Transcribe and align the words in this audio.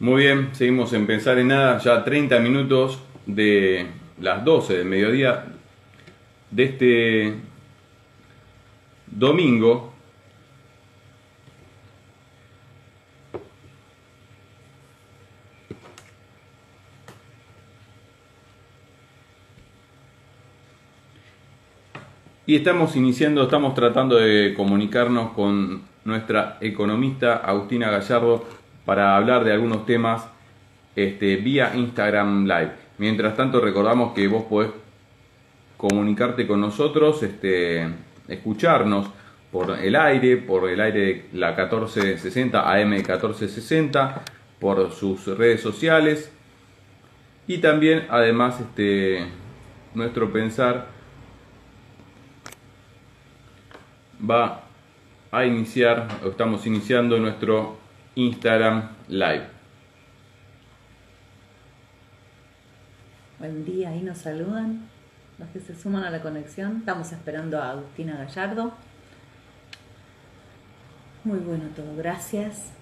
Muy 0.00 0.22
bien, 0.22 0.48
seguimos 0.54 0.94
en 0.94 1.06
Pensar 1.06 1.38
en 1.38 1.48
Nada, 1.48 1.76
ya 1.76 2.02
30 2.02 2.38
minutos 2.38 3.00
de 3.26 3.86
las 4.18 4.42
12 4.42 4.78
del 4.78 4.86
mediodía 4.86 5.44
de 6.50 6.64
este 6.64 7.34
domingo. 9.06 9.92
Y 22.46 22.56
estamos 22.56 22.96
iniciando, 22.96 23.42
estamos 23.42 23.74
tratando 23.74 24.16
de 24.16 24.54
comunicarnos 24.56 25.32
con 25.32 25.82
nuestra 26.06 26.56
economista 26.62 27.36
Agustina 27.36 27.90
Gallardo 27.90 28.59
para 28.84 29.16
hablar 29.16 29.44
de 29.44 29.52
algunos 29.52 29.86
temas 29.86 30.26
este, 30.96 31.36
vía 31.36 31.72
Instagram 31.74 32.44
Live. 32.46 32.72
Mientras 32.98 33.36
tanto, 33.36 33.60
recordamos 33.60 34.12
que 34.14 34.28
vos 34.28 34.44
podés 34.44 34.70
comunicarte 35.76 36.46
con 36.46 36.60
nosotros, 36.60 37.22
este, 37.22 37.88
escucharnos 38.28 39.10
por 39.50 39.78
el 39.78 39.96
aire, 39.96 40.36
por 40.36 40.68
el 40.68 40.80
aire 40.80 41.00
de 41.00 41.26
la 41.32 41.50
1460, 41.50 42.70
AM 42.72 42.90
1460, 42.90 44.22
por 44.58 44.92
sus 44.92 45.26
redes 45.26 45.60
sociales 45.60 46.30
y 47.50 47.58
también, 47.58 48.06
además, 48.10 48.60
este, 48.60 49.26
nuestro 49.92 50.32
pensar 50.32 50.86
va 54.22 54.62
a 55.32 55.44
iniciar, 55.44 56.06
estamos 56.24 56.64
iniciando 56.68 57.18
nuestro 57.18 57.79
Instagram 58.20 58.90
Live. 59.08 59.46
Buen 63.38 63.64
día, 63.64 63.88
ahí 63.88 64.02
nos 64.02 64.18
saludan 64.18 64.88
los 65.38 65.48
que 65.48 65.60
se 65.60 65.74
suman 65.74 66.04
a 66.04 66.10
la 66.10 66.20
conexión. 66.20 66.76
Estamos 66.78 67.10
esperando 67.12 67.58
a 67.58 67.70
Agustina 67.70 68.18
Gallardo. 68.18 68.74
Muy 71.24 71.38
bueno 71.38 71.64
todo, 71.74 71.96
gracias. 71.96 72.72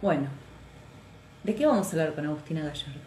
Bueno, 0.00 0.26
¿de 1.44 1.54
qué 1.54 1.64
vamos 1.64 1.86
a 1.86 1.90
hablar 1.92 2.14
con 2.16 2.26
Agustina 2.26 2.62
Gallardo? 2.62 3.00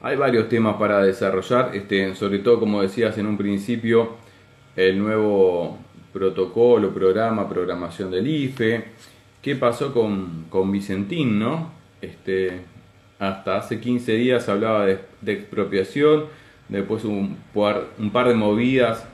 Hay 0.00 0.16
varios 0.16 0.48
temas 0.48 0.76
para 0.76 1.02
desarrollar, 1.02 1.76
este, 1.76 2.14
sobre 2.14 2.38
todo 2.38 2.58
como 2.58 2.80
decías 2.80 3.18
en 3.18 3.26
un 3.26 3.36
principio, 3.36 4.16
el 4.74 4.98
nuevo 4.98 5.76
protocolo, 6.10 6.94
programa, 6.94 7.46
programación 7.46 8.10
del 8.10 8.26
IFE. 8.26 8.84
¿Qué 9.42 9.56
pasó 9.56 9.94
con, 9.94 10.46
con 10.50 10.70
Vicentín, 10.70 11.38
no? 11.38 11.70
Este, 12.02 12.60
hasta 13.18 13.56
hace 13.56 13.80
15 13.80 14.12
días 14.12 14.48
hablaba 14.48 14.86
de, 14.86 15.00
expropiación, 15.26 16.26
después 16.68 17.04
un 17.04 17.38
par, 17.54 17.86
un 17.98 18.10
par 18.10 18.28
de 18.28 18.34
movidas 18.34 19.06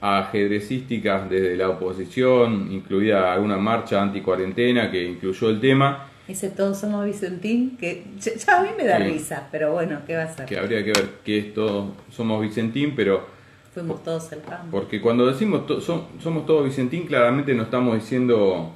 ajedrecísticas 0.00 1.28
desde 1.30 1.56
la 1.56 1.70
oposición, 1.70 2.70
incluida 2.70 3.32
alguna 3.32 3.56
marcha 3.56 4.02
anti-cuarentena 4.02 4.90
que 4.90 5.04
incluyó 5.04 5.50
el 5.50 5.60
tema. 5.60 6.08
Ese 6.26 6.50
todos 6.50 6.78
somos 6.78 7.06
Vicentín, 7.06 7.76
que 7.76 8.04
ya 8.18 8.60
a 8.60 8.62
mí 8.62 8.70
me 8.76 8.84
da 8.84 8.98
risa, 8.98 9.48
pero 9.50 9.72
bueno, 9.72 10.00
¿qué 10.06 10.16
va 10.16 10.24
a 10.24 10.28
ser? 10.28 10.46
Que 10.46 10.58
habría 10.58 10.84
que 10.84 10.92
ver 10.92 11.08
que 11.24 11.38
es 11.38 11.54
todo, 11.54 11.94
somos 12.10 12.42
Vicentín, 12.42 12.94
pero 12.94 13.37
Fuimos 13.72 14.02
todos 14.02 14.32
el 14.32 14.42
campo. 14.42 14.68
Porque 14.70 15.00
cuando 15.00 15.26
decimos 15.26 15.62
somos 15.84 16.46
todos 16.46 16.64
Vicentín, 16.64 17.06
claramente 17.06 17.54
no 17.54 17.64
estamos 17.64 17.94
diciendo 17.94 18.72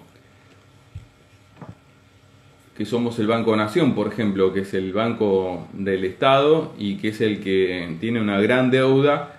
que 2.76 2.86
somos 2.86 3.18
el 3.18 3.26
Banco 3.26 3.54
Nación, 3.56 3.94
por 3.94 4.08
ejemplo, 4.08 4.52
que 4.52 4.60
es 4.60 4.74
el 4.74 4.92
banco 4.92 5.68
del 5.72 6.04
Estado 6.04 6.72
y 6.78 6.96
que 6.96 7.08
es 7.08 7.20
el 7.20 7.40
que 7.40 7.96
tiene 8.00 8.20
una 8.20 8.40
gran 8.40 8.70
deuda 8.70 9.34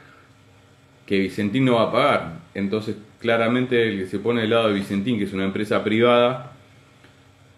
que 1.06 1.20
Vicentín 1.20 1.66
no 1.66 1.76
va 1.76 1.84
a 1.84 1.92
pagar. 1.92 2.34
Entonces, 2.54 2.96
claramente 3.20 3.90
el 3.90 4.00
que 4.00 4.08
se 4.08 4.20
pone 4.20 4.42
del 4.42 4.52
lado 4.52 4.68
de 4.68 4.74
Vicentín, 4.74 5.18
que 5.18 5.24
es 5.26 5.34
una 5.34 5.46
empresa 5.46 5.84
privada, 5.84 6.54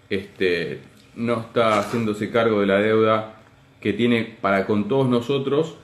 este, 0.09 0.79
no 1.15 1.41
está 1.41 1.79
haciéndose 1.79 2.29
cargo 2.31 2.61
de 2.61 2.67
la 2.67 2.77
deuda 2.77 3.33
que 3.81 3.93
tiene 3.93 4.37
para 4.41 4.65
con 4.65 4.87
todos 4.87 5.07
nosotros 5.07 5.75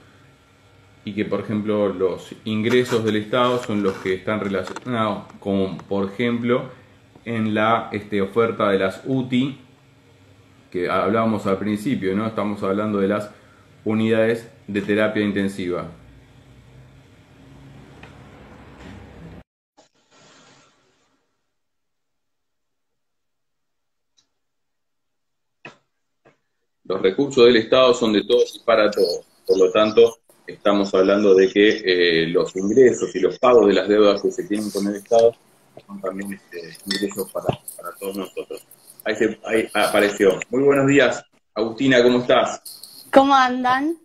y 1.03 1.13
que, 1.13 1.25
por 1.25 1.39
ejemplo, 1.41 1.89
los 1.89 2.35
ingresos 2.45 3.03
del 3.03 3.15
Estado 3.15 3.61
son 3.63 3.81
los 3.83 3.93
que 3.97 4.13
están 4.13 4.39
relacionados 4.39 5.23
con, 5.39 5.77
por 5.77 6.11
ejemplo, 6.11 6.69
en 7.25 7.53
la 7.53 7.89
este, 7.91 8.21
oferta 8.21 8.69
de 8.69 8.79
las 8.79 9.01
UTI, 9.05 9.59
que 10.69 10.89
hablábamos 10.89 11.47
al 11.47 11.57
principio, 11.57 12.15
¿no? 12.15 12.27
Estamos 12.27 12.63
hablando 12.63 12.99
de 12.99 13.07
las 13.07 13.31
unidades 13.83 14.49
de 14.67 14.81
terapia 14.81 15.23
intensiva. 15.23 15.87
Los 26.83 27.01
recursos 27.01 27.45
del 27.45 27.55
Estado 27.55 27.93
son 27.93 28.13
de 28.13 28.23
todos 28.23 28.55
y 28.55 28.59
para 28.65 28.91
todos. 28.91 29.25
Por 29.47 29.57
lo 29.57 29.71
tanto, 29.71 30.20
estamos 30.53 30.93
hablando 30.93 31.33
de 31.35 31.49
que 31.49 31.81
eh, 31.83 32.27
los 32.27 32.55
ingresos 32.55 33.15
y 33.15 33.19
los 33.19 33.37
pagos 33.39 33.67
de 33.67 33.73
las 33.73 33.87
deudas 33.87 34.21
que 34.21 34.31
se 34.31 34.43
tienen 34.43 34.69
con 34.71 34.87
el 34.87 34.95
Estado 34.95 35.35
son 35.87 36.01
también 36.01 36.33
este, 36.33 36.77
ingresos 36.85 37.31
para, 37.31 37.47
todos 37.99 38.17
nosotros. 38.17 38.65
Ahí, 39.03 39.15
se, 39.15 39.39
ahí 39.45 39.67
apareció. 39.73 40.39
Muy 40.49 40.63
buenos 40.63 40.87
días, 40.87 41.23
Agustina, 41.53 42.01
¿cómo 42.03 42.19
estás? 42.19 43.07
¿Cómo 43.11 43.33
andan? 43.35 43.97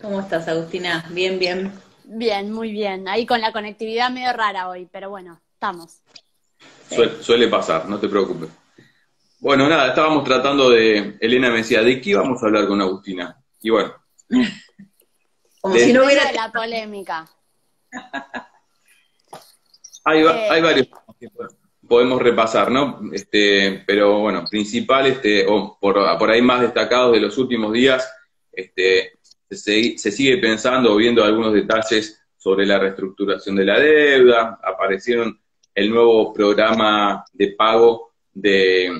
¿Cómo 0.00 0.20
estás, 0.20 0.48
Agustina? 0.48 1.06
Bien, 1.10 1.38
bien. 1.38 1.72
Bien, 2.04 2.50
muy 2.50 2.72
bien. 2.72 3.08
Ahí 3.08 3.26
con 3.26 3.40
la 3.40 3.52
conectividad 3.52 4.10
medio 4.10 4.32
rara 4.32 4.68
hoy, 4.68 4.88
pero 4.90 5.08
bueno, 5.08 5.40
estamos. 5.52 6.00
Suele, 7.20 7.48
pasar, 7.48 7.88
no 7.88 7.98
te 7.98 8.08
preocupes. 8.08 8.50
Bueno, 9.40 9.68
nada, 9.68 9.88
estábamos 9.88 10.24
tratando 10.24 10.70
de, 10.70 11.16
Elena 11.20 11.50
me 11.50 11.58
decía, 11.58 11.82
¿de 11.82 12.00
qué 12.00 12.14
vamos 12.14 12.42
a 12.42 12.46
hablar 12.46 12.66
con 12.66 12.80
Agustina? 12.80 13.36
Y 13.60 13.70
bueno, 13.70 13.94
Como 15.64 15.76
si 15.76 15.94
no 15.94 16.04
hubiera 16.04 16.30
la 16.30 16.52
polémica. 16.52 17.26
hay, 20.04 20.22
hay, 20.22 20.58
eh, 20.58 20.62
varios 20.62 20.88
que 21.18 21.30
podemos 21.88 22.20
repasar, 22.20 22.70
¿no? 22.70 23.00
Este, 23.14 23.82
pero 23.86 24.18
bueno, 24.18 24.44
principal, 24.50 25.06
este, 25.06 25.46
o 25.48 25.78
por, 25.80 26.18
por 26.18 26.30
ahí 26.30 26.42
más 26.42 26.60
destacados 26.60 27.14
de 27.14 27.20
los 27.20 27.38
últimos 27.38 27.72
días, 27.72 28.06
este, 28.52 29.12
se, 29.50 29.96
se 29.96 30.12
sigue 30.12 30.36
pensando 30.36 30.92
o 30.92 30.96
viendo 30.96 31.24
algunos 31.24 31.54
detalles 31.54 32.22
sobre 32.36 32.66
la 32.66 32.78
reestructuración 32.78 33.56
de 33.56 33.64
la 33.64 33.80
deuda, 33.80 34.60
aparecieron 34.62 35.40
el 35.74 35.88
nuevo 35.88 36.30
programa 36.34 37.24
de 37.32 37.52
pago 37.52 38.12
de, 38.34 38.92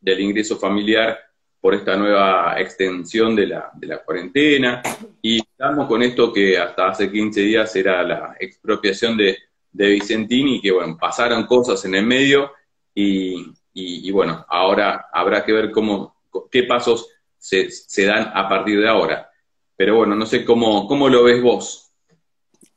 del 0.00 0.18
ingreso 0.18 0.58
familiar 0.58 1.27
por 1.60 1.74
esta 1.74 1.96
nueva 1.96 2.60
extensión 2.60 3.34
de 3.34 3.46
la, 3.46 3.70
de 3.74 3.86
la 3.86 3.98
cuarentena. 3.98 4.82
Y 5.20 5.40
estamos 5.40 5.86
con 5.86 6.02
esto 6.02 6.32
que 6.32 6.58
hasta 6.58 6.88
hace 6.88 7.10
15 7.10 7.40
días 7.40 7.74
era 7.76 8.02
la 8.02 8.36
expropiación 8.38 9.16
de, 9.16 9.36
de 9.72 9.88
Vicentín 9.88 10.48
y 10.48 10.60
que, 10.60 10.72
bueno, 10.72 10.96
pasaron 10.98 11.46
cosas 11.46 11.84
en 11.84 11.94
el 11.94 12.06
medio 12.06 12.52
y, 12.94 13.52
y, 13.72 14.10
bueno, 14.10 14.44
ahora 14.48 15.08
habrá 15.12 15.44
que 15.44 15.52
ver 15.52 15.70
cómo, 15.70 16.16
qué 16.50 16.64
pasos 16.64 17.08
se, 17.36 17.70
se, 17.70 18.04
dan 18.04 18.30
a 18.34 18.48
partir 18.48 18.80
de 18.80 18.88
ahora. 18.88 19.30
Pero 19.76 19.96
bueno, 19.96 20.16
no 20.16 20.26
sé 20.26 20.44
cómo, 20.44 20.88
cómo 20.88 21.08
lo 21.08 21.22
ves 21.22 21.40
vos. 21.40 21.92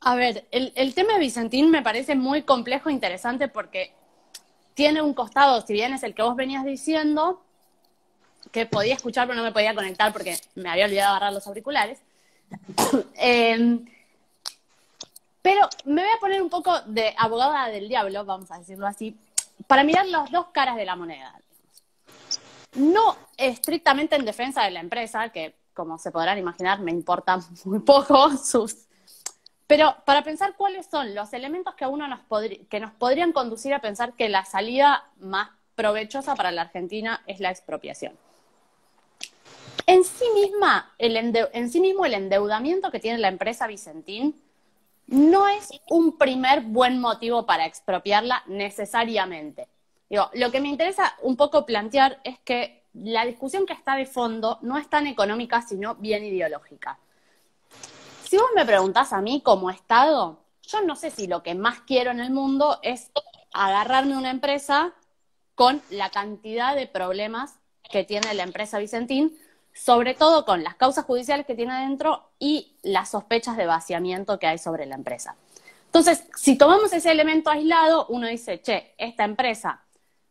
A 0.02 0.16
ver, 0.16 0.48
el, 0.52 0.74
el 0.76 0.94
tema 0.94 1.14
de 1.14 1.20
Vicentín 1.20 1.72
me 1.72 1.82
parece 1.82 2.16
muy 2.16 2.44
complejo 2.44 2.90
e 2.90 2.94
interesante 2.94 3.48
porque 3.48 3.94
tiene 4.76 5.02
un 5.02 5.14
costado, 5.14 5.62
si 5.62 5.74
bien 5.74 5.94
es 5.94 6.04
el 6.04 6.14
que 6.14 6.22
vos 6.22 6.36
venías 6.36 6.66
diciendo, 6.66 7.42
que 8.52 8.66
podía 8.66 8.96
escuchar 8.96 9.28
pero 9.28 9.38
no 9.38 9.44
me 9.44 9.52
podía 9.52 9.76
conectar 9.76 10.12
porque 10.12 10.38
me 10.56 10.70
había 10.70 10.86
olvidado 10.86 11.12
agarrar 11.12 11.34
los 11.34 11.48
auriculares. 11.48 12.00
Em, 13.16 13.86
pero 15.42 15.68
me 15.86 16.04
voy 16.04 16.12
a 16.16 16.20
poner 16.20 16.42
un 16.42 16.50
poco 16.50 16.82
de 16.82 17.14
abogada 17.18 17.68
del 17.70 17.88
diablo, 17.88 18.26
vamos 18.26 18.52
a 18.52 18.60
decirlo 18.60 18.86
así, 18.86 19.18
para 19.68 19.84
mirar 19.84 20.06
las 20.06 20.30
dos 20.32 20.48
caras 20.52 20.76
de 20.76 20.86
la 20.86 20.96
moneda. 20.96 21.40
No 22.76 23.18
estrictamente 23.38 24.16
en 24.16 24.26
defensa 24.26 24.64
de 24.64 24.72
la 24.72 24.80
empresa, 24.80 25.30
que 25.30 25.56
como 25.74 25.98
se 25.98 26.12
podrán 26.12 26.38
imaginar 26.38 26.80
me 26.80 26.92
importa 26.92 27.40
muy 27.66 27.80
poco 27.80 28.38
sus... 28.38 28.88
Pero 29.68 29.96
para 30.06 30.22
pensar 30.22 30.56
cuáles 30.58 30.86
son 30.88 31.16
los 31.16 31.32
elementos 31.32 31.76
que, 31.76 31.86
uno 31.86 32.06
nos 32.08 32.20
que 32.70 32.80
nos 32.82 32.92
podrían 32.92 33.32
conducir 33.32 33.74
a 33.74 33.80
pensar 33.80 34.14
que 34.14 34.28
la 34.28 34.44
salida 34.44 35.06
más 35.18 35.50
provechosa 35.76 36.36
para 36.36 36.52
la 36.52 36.64
Argentina 36.64 37.24
es 37.26 37.40
la 37.40 37.52
expropiación. 37.52 38.18
En 39.86 40.04
sí 40.04 40.26
misma, 40.34 40.94
el 40.98 41.14
mismo 41.82 42.06
el 42.06 42.14
endeudamiento 42.14 42.92
que 42.92 43.00
tiene 43.00 43.18
la 43.18 43.28
empresa 43.28 43.68
Vicentín 43.68 44.42
no 45.08 45.48
es 45.48 45.70
un 45.90 46.18
primer 46.18 46.62
buen 46.62 47.00
motivo 47.00 47.46
para 47.46 47.66
expropiarla 47.66 48.44
necesariamente. 48.48 49.68
Lo 50.10 50.52
que 50.52 50.60
me 50.60 50.70
interesa 50.70 51.16
un 51.22 51.36
poco 51.36 51.66
plantear 51.66 52.20
es 52.24 52.40
que 52.40 52.84
la 52.94 53.26
discusión 53.26 53.66
que 53.66 53.74
está 53.74 53.96
de 53.96 54.06
fondo 54.06 54.60
no 54.62 54.78
es 54.78 54.90
tan 54.90 55.08
económica, 55.08 55.62
sino 55.62 55.96
bien 55.96 56.24
ideológica. 56.26 57.00
Si 58.28 58.38
vos 58.38 58.50
me 58.56 58.66
preguntás 58.66 59.14
a 59.14 59.22
mí 59.22 59.42
como 59.42 59.70
Estado, 59.70 60.40
yo 60.64 60.82
no 60.82 60.96
sé 60.96 61.12
si 61.12 61.28
lo 61.28 61.44
que 61.44 61.56
más 61.56 61.82
quiero 61.82 62.12
en 62.12 62.20
el 62.20 62.32
mundo 62.32 62.80
es 62.82 63.12
agarrarme 63.54 64.18
una 64.18 64.30
empresa 64.30 64.94
con 65.56 65.82
la 65.90 66.10
cantidad 66.10 66.76
de 66.76 66.88
problemas 66.88 67.60
que 67.90 68.04
tiene 68.04 68.34
la 68.34 68.44
empresa 68.44 68.80
Vicentín, 68.80 69.38
sobre 69.74 70.14
todo 70.14 70.46
con 70.46 70.64
las 70.64 70.76
causas 70.76 71.06
judiciales 71.06 71.46
que 71.46 71.56
tiene 71.56 71.74
adentro 71.74 72.30
y 72.40 72.76
las 72.84 73.12
sospechas 73.12 73.58
de 73.58 73.66
vaciamiento 73.66 74.40
que 74.40 74.48
hay 74.48 74.58
sobre 74.58 74.86
la 74.86 74.96
empresa. 74.96 75.36
Entonces, 75.86 76.24
si 76.36 76.58
tomamos 76.58 76.94
ese 76.94 77.12
elemento 77.12 77.50
aislado, 77.50 78.06
uno 78.10 78.28
dice, 78.28 78.62
che, 78.62 78.94
esta 78.98 79.24
empresa 79.26 79.82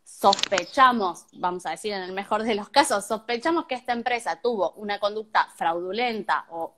sospechamos, 0.03 1.25
vamos 1.33 1.65
a 1.65 1.71
decir 1.71 1.93
en 1.93 2.01
el 2.01 2.11
mejor 2.11 2.43
de 2.43 2.55
los 2.55 2.69
casos, 2.69 3.05
sospechamos 3.05 3.65
que 3.65 3.75
esta 3.75 3.93
empresa 3.93 4.41
tuvo 4.41 4.71
una 4.71 4.99
conducta 4.99 5.47
fraudulenta 5.55 6.45
o 6.49 6.73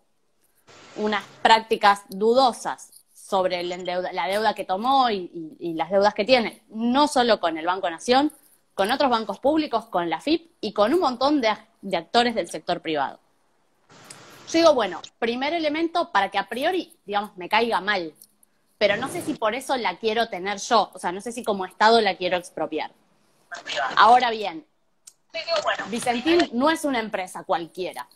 unas 0.97 1.23
prácticas 1.41 2.03
dudosas 2.09 2.91
sobre 3.13 3.63
la 3.63 4.27
deuda 4.27 4.53
que 4.53 4.65
tomó 4.65 5.09
y, 5.09 5.73
las 5.75 5.89
deudas 5.89 6.13
que 6.13 6.25
tiene, 6.25 6.63
no 6.69 7.07
solo 7.07 7.39
con 7.39 7.57
el 7.57 7.65
Banco 7.65 7.89
Nación, 7.89 8.31
con 8.73 8.91
otros 8.91 9.09
bancos 9.09 9.39
públicos, 9.39 9.85
con 9.85 10.09
la 10.09 10.19
FIP 10.19 10.51
y 10.61 10.73
con 10.73 10.93
un 10.93 10.99
montón 10.99 11.41
de, 11.41 11.49
actores 11.95 12.35
del 12.35 12.49
sector 12.49 12.81
privado. 12.81 13.19
Yo 14.51 14.59
digo, 14.59 14.73
bueno, 14.73 15.01
primer 15.19 15.53
elemento 15.53 16.11
para 16.11 16.29
que 16.29 16.37
a 16.37 16.47
priori, 16.47 16.93
digamos, 17.05 17.35
me 17.37 17.49
caiga 17.49 17.81
mal, 17.81 18.13
pero 18.77 18.97
no 18.97 19.07
sé 19.07 19.21
si 19.21 19.33
por 19.33 19.55
eso 19.55 19.77
la 19.77 19.97
quiero 19.97 20.27
tener 20.27 20.59
yo, 20.59 20.91
o 20.93 20.99
sea, 20.99 21.11
no 21.11 21.21
sé 21.21 21.31
si 21.31 21.43
como 21.43 21.65
Estado 21.65 22.01
la 22.01 22.15
quiero 22.15 22.37
expropiar. 22.37 22.91
Ahora 23.95 24.31
bien, 24.31 24.65
Vicentín 25.89 26.49
no 26.53 26.69
es 26.69 26.83
una 26.83 26.99
empresa 26.99 27.43
cualquiera. 27.43 28.07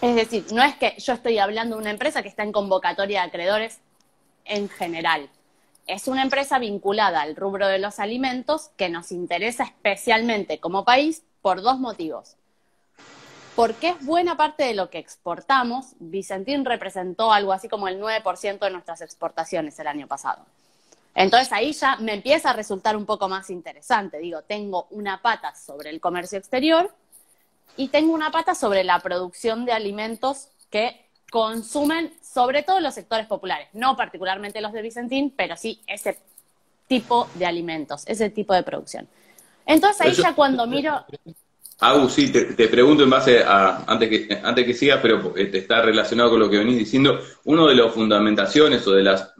Es 0.00 0.14
decir, 0.14 0.46
no 0.52 0.62
es 0.62 0.76
que 0.76 0.94
yo 0.98 1.12
estoy 1.12 1.38
hablando 1.38 1.76
de 1.76 1.82
una 1.82 1.90
empresa 1.90 2.22
que 2.22 2.28
está 2.28 2.44
en 2.44 2.52
convocatoria 2.52 3.22
de 3.22 3.26
acreedores 3.26 3.80
en 4.44 4.68
general. 4.68 5.28
Es 5.88 6.06
una 6.06 6.22
empresa 6.22 6.58
vinculada 6.58 7.22
al 7.22 7.34
rubro 7.34 7.66
de 7.66 7.78
los 7.78 7.98
alimentos 7.98 8.70
que 8.76 8.90
nos 8.90 9.10
interesa 9.10 9.64
especialmente 9.64 10.60
como 10.60 10.84
país 10.84 11.24
por 11.40 11.62
dos 11.62 11.78
motivos. 11.78 12.36
Porque 13.56 13.88
es 13.88 14.04
buena 14.04 14.36
parte 14.36 14.64
de 14.64 14.74
lo 14.74 14.90
que 14.90 14.98
exportamos. 14.98 15.94
Vicentín 15.98 16.66
representó 16.66 17.32
algo 17.32 17.54
así 17.54 17.70
como 17.70 17.88
el 17.88 17.98
9% 17.98 18.58
de 18.58 18.70
nuestras 18.70 19.00
exportaciones 19.00 19.78
el 19.78 19.86
año 19.86 20.06
pasado. 20.06 20.44
Entonces 21.14 21.50
ahí 21.52 21.72
ya 21.72 21.96
me 21.96 22.12
empieza 22.12 22.50
a 22.50 22.52
resultar 22.52 22.94
un 22.94 23.06
poco 23.06 23.30
más 23.30 23.48
interesante. 23.48 24.18
Digo, 24.18 24.42
tengo 24.42 24.88
una 24.90 25.22
pata 25.22 25.54
sobre 25.54 25.88
el 25.88 26.00
comercio 26.00 26.36
exterior 26.36 26.94
y 27.78 27.88
tengo 27.88 28.12
una 28.12 28.30
pata 28.30 28.54
sobre 28.54 28.84
la 28.84 29.00
producción 29.00 29.64
de 29.64 29.72
alimentos 29.72 30.50
que 30.68 31.07
consumen 31.30 32.12
sobre 32.22 32.62
todo 32.62 32.80
los 32.80 32.94
sectores 32.94 33.26
populares, 33.26 33.68
no 33.72 33.96
particularmente 33.96 34.60
los 34.60 34.72
de 34.72 34.82
Vicentín, 34.82 35.32
pero 35.36 35.56
sí 35.56 35.80
ese 35.86 36.18
tipo 36.86 37.28
de 37.34 37.46
alimentos, 37.46 38.04
ese 38.06 38.30
tipo 38.30 38.54
de 38.54 38.62
producción. 38.62 39.08
Entonces 39.66 40.00
ahí 40.00 40.12
ya 40.14 40.34
cuando 40.34 40.66
miro... 40.66 41.04
Agus, 41.80 42.14
sí, 42.14 42.32
te, 42.32 42.68
pregunto 42.68 43.04
en 43.04 43.10
base 43.10 43.44
a, 43.44 43.84
antes 43.86 44.08
que, 44.08 44.40
antes 44.42 44.66
que 44.66 44.74
sigas, 44.74 44.98
pero 45.00 45.32
este, 45.36 45.58
está 45.58 45.80
relacionado 45.80 46.30
con 46.30 46.40
lo 46.40 46.50
que 46.50 46.58
venís 46.58 46.76
diciendo, 46.76 47.20
uno 47.44 47.68
de 47.68 47.76
las 47.76 47.92
fundamentaciones 47.92 48.84
o 48.88 48.92
de 48.92 49.04
las, 49.04 49.32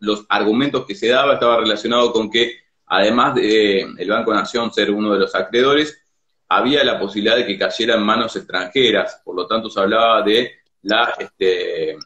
los 0.00 0.26
argumentos 0.28 0.84
que 0.84 0.94
se 0.94 1.08
daba 1.08 1.34
estaba 1.34 1.56
relacionado 1.56 2.12
con 2.12 2.30
que, 2.30 2.58
además 2.86 3.36
de 3.36 3.80
el 3.80 4.08
Banco 4.08 4.34
Nación 4.34 4.70
ser 4.70 4.90
uno 4.90 5.14
de 5.14 5.20
los 5.20 5.34
acreedores, 5.34 5.98
había 6.48 6.84
la 6.84 6.98
posibilidad 6.98 7.36
de 7.36 7.46
que 7.46 7.58
cayera 7.58 7.94
en 7.94 8.02
manos 8.02 8.36
extranjeras, 8.36 9.22
por 9.24 9.34
lo 9.34 9.46
tanto 9.46 9.70
se 9.70 9.80
hablaba 9.80 10.20
de 10.22 10.58
la, 10.82 11.14
este, 11.18 11.96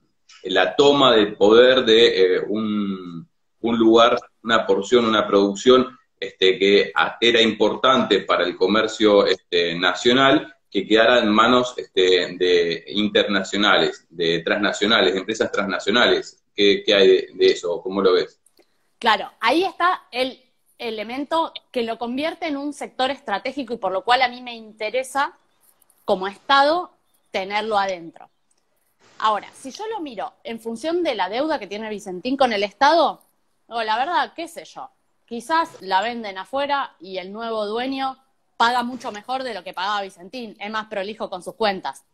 la 0.45 0.75
toma 0.75 1.13
del 1.13 1.37
poder 1.37 1.85
de 1.85 2.37
eh, 2.37 2.41
un, 2.47 3.29
un 3.61 3.79
lugar, 3.79 4.19
una 4.43 4.67
porción, 4.67 5.05
una 5.05 5.27
producción 5.27 5.99
este, 6.19 6.59
que 6.59 6.93
era 7.21 7.41
importante 7.41 8.21
para 8.21 8.45
el 8.45 8.57
comercio 8.57 9.27
este, 9.27 9.75
nacional 9.75 10.55
que 10.71 10.87
quedara 10.87 11.19
en 11.19 11.29
manos 11.29 11.75
este, 11.77 12.37
de 12.39 12.85
internacionales, 12.89 14.07
de 14.09 14.41
transnacionales, 14.41 15.13
de 15.13 15.19
empresas 15.21 15.53
transnacionales. 15.53 16.43
¿Qué, 16.55 16.85
hay 16.95 17.09
de, 17.09 17.29
de, 17.35 17.47
eso? 17.47 17.83
¿Cómo 17.83 18.01
lo 18.01 18.13
ves? 18.13 18.41
Claro, 18.99 19.31
ahí 19.41 19.65
está 19.65 20.05
el 20.11 20.41
elemento 20.79 21.53
que 21.71 21.83
lo 21.83 21.99
convierte 21.99 22.47
en 22.47 22.57
un 22.57 22.73
sector 22.73 23.11
estratégico 23.11 23.75
y 23.75 23.79
por 23.79 23.93
lo 23.93 24.03
cual 24.03 24.23
a 24.23 24.29
mí 24.29 24.43
me 24.43 24.55
interesa 24.55 25.37
como 26.05 26.27
Estado 26.27 26.91
tenerlo 27.31 27.79
adentro. 27.79 28.32
Ahora, 29.19 29.49
si 29.55 29.71
yo 29.71 29.87
lo 29.87 30.01
miro 30.01 30.33
en 30.45 30.61
función 30.61 31.03
de 31.03 31.15
la 31.15 31.29
deuda 31.29 31.59
que 31.59 31.67
tiene 31.67 31.89
Vicentín 31.89 32.37
con 32.37 32.53
el 32.53 32.63
Estado, 32.63 33.23
la 33.69 33.97
verdad, 33.97 34.33
qué 34.35 34.49
sé 34.49 34.65
yo, 34.65 34.91
Quizás 35.33 35.81
la 35.81 36.03
venden 36.03 36.37
afuera 36.37 36.95
y 37.01 37.17
el 37.17 37.33
nuevo 37.33 37.65
dueño 37.65 38.19
paga 38.59 38.83
mucho 38.83 39.13
mejor 39.13 39.45
de 39.45 39.55
lo 39.55 39.65
que 39.65 39.73
pagaba 39.73 40.03
Vicentín, 40.03 40.55
es 40.61 40.71
más 40.71 40.89
prolijo 40.89 41.31
con 41.31 41.43
sus 41.43 41.55
cuentas. 41.55 42.05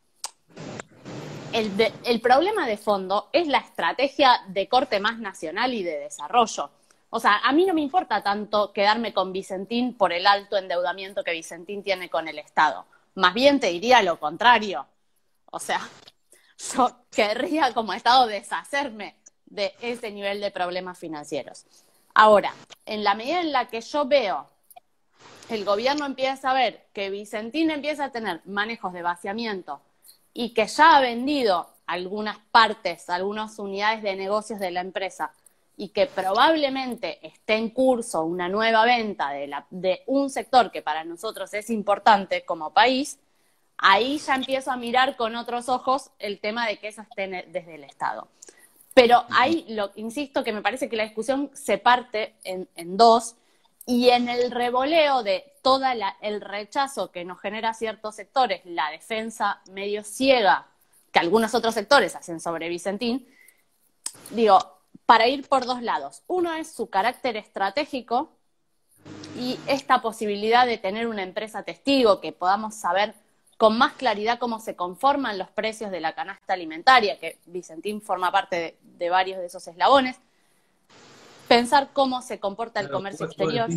El, 1.53 2.21
problema 2.21 2.65
de 2.65 2.77
fondo 2.77 3.29
es 3.33 3.49
la 3.49 3.59
estrategia 3.59 4.41
de 4.47 4.69
corte 4.69 5.01
más 5.01 5.19
nacional 5.19 5.75
y 5.75 5.83
de 5.83 5.99
desarrollo. 5.99 6.71
O 7.11 7.19
sea, 7.19 7.39
a 7.39 7.51
mí 7.51 7.67
no 7.67 7.75
me 7.75 7.81
importa 7.81 8.23
tanto 8.23 8.73
quedarme 8.73 9.13
con 9.13 9.33
Vicentín 9.33 9.95
por 9.95 10.13
el 10.13 10.25
alto 10.25 10.57
endeudamiento 10.57 11.25
que 11.25 11.33
Vicentín 11.33 11.83
tiene 11.83 12.09
con 12.09 12.29
el 12.29 12.39
Estado. 12.39 12.85
Más 13.17 13.35
bien 13.35 13.59
te 13.59 13.67
diría 13.67 14.01
lo 14.05 14.21
contrario. 14.21 14.87
O 15.51 15.59
sea, 15.59 15.81
yo 16.59 16.91
querría 17.11 17.73
como 17.73 17.93
Estado 17.93 18.27
deshacerme 18.27 19.17
de 19.47 19.75
ese 19.81 20.11
nivel 20.11 20.41
de 20.41 20.51
problemas 20.51 20.99
financieros. 20.99 21.65
Ahora, 22.15 22.53
en 22.85 23.05
la 23.05 23.15
medida 23.15 23.41
en 23.41 23.53
la 23.53 23.69
que 23.69 23.81
yo 23.81 24.07
veo 24.07 24.47
el 25.49 25.65
gobierno 25.65 26.05
empieza 26.05 26.51
a 26.51 26.55
ver 26.55 26.87
que 26.93 27.11
Vicentín 27.11 27.71
empieza 27.71 28.07
a 28.07 28.13
tener 28.13 28.43
manejos 28.45 28.93
de 28.93 29.03
vaciamiento 29.03 29.81
y 30.35 30.53
que 30.53 30.67
ya 30.67 30.97
ha 30.97 31.01
vendido 31.01 31.69
algunas 31.87 32.39
partes, 32.51 33.09
algunas 33.09 33.59
unidades 33.59 34.03
de 34.03 34.15
negocios 34.15 34.61
de 34.61 34.71
la 34.71 34.81
empresa 34.81 35.33
y 35.77 35.89
que 35.89 36.07
probablemente 36.07 37.27
esté 37.27 37.55
en 37.55 37.71
curso 37.71 38.25
una 38.25 38.49
nueva 38.49 38.85
venta 38.85 39.31
de, 39.31 39.51
de 39.71 40.03
un 40.07 40.29
sector 40.29 40.71
que 40.71 40.83
para 40.83 41.05
nosotros 41.05 41.55
es 41.55 41.71
importante 41.71 42.45
como 42.45 42.75
país, 42.75 43.19
ahí 43.79 44.19
ya 44.19 44.35
empiezo 44.35 44.71
a 44.71 44.77
mirar 44.77 45.17
con 45.17 45.37
otros 45.37 45.69
ojos 45.69 46.11
el 46.19 46.41
tema 46.41 46.67
de 46.67 46.79
que 46.79 46.89
eso 46.89 47.03
esté 47.03 47.29
desde 47.49 47.77
el 47.77 47.85
Estado. 47.85 48.29
Pero 48.95 49.25
ahí, 49.31 49.65
lo, 49.69 49.93
insisto, 49.95 50.43
que 50.43 50.53
me 50.53 50.61
parece 50.61 50.89
que 50.89 50.97
la 50.97 51.05
discusión 51.05 51.51
se 51.55 51.79
parte 51.79 52.35
en, 52.43 52.67
dos 52.97 53.37
y 53.87 54.11
en 54.11 54.29
el 54.29 54.51
revoleo 54.51 55.23
de 55.23 55.53
todo 55.63 55.85
el 56.21 56.41
rechazo 56.41 57.13
que 57.13 57.25
nos 57.25 57.41
genera 57.41 57.75
ciertos 57.75 58.17
sectores, 58.17 58.61
la 58.65 58.91
defensa 58.91 59.63
medio 59.71 60.03
ciega 60.03 60.67
que 61.13 61.21
algunos 61.21 61.55
otros 61.55 61.75
sectores 61.75 62.17
hacen 62.17 62.41
sobre 62.41 62.69
Vicentín, 62.69 63.27
digo, 64.31 64.59
para 65.07 65.29
ir 65.29 65.49
por 65.49 65.65
dos 65.65 65.81
lados. 65.81 66.23
Uno 66.27 66.53
es 66.55 66.71
su 66.73 66.91
carácter 66.91 67.37
estratégico 67.37 68.33
y 69.37 69.59
esta 69.67 70.03
posibilidad 70.03 70.67
de 70.67 70.77
tener 70.77 71.07
una 71.07 71.23
empresa 71.23 71.63
testigo 71.63 72.21
que 72.21 72.33
podamos 72.33 72.75
saber 72.75 73.15
con 73.59 73.77
más 73.77 73.95
claridad 73.95 74.39
cómo 74.39 74.61
se 74.61 74.77
conforman 74.77 75.37
los 75.37 75.49
precios 75.49 75.91
de 75.91 76.01
la 76.01 76.15
canasta 76.15 76.55
alimentaria, 76.55 77.19
que 77.19 77.39
Vicentín 77.47 78.01
forma 78.01 78.31
parte 78.31 78.77
de, 78.81 79.11
varios 79.11 79.41
de 79.41 79.47
esos 79.47 79.67
eslabones, 79.67 80.17
pensar 81.49 81.91
cómo 81.93 82.23
se 82.23 82.39
comporta 82.39 82.79
el 82.79 82.89
comercio 82.89 83.27
exterior. 83.27 83.69